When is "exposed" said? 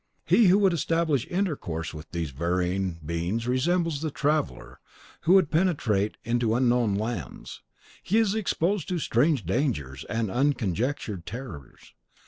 8.33-8.89